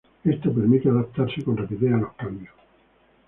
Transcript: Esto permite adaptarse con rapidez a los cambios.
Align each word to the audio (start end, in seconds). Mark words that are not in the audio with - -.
Esto 0.23 0.51
permite 0.51 0.89
adaptarse 0.89 1.43
con 1.43 1.57
rapidez 1.57 1.93
a 1.93 1.97
los 1.97 2.13
cambios. 2.13 2.55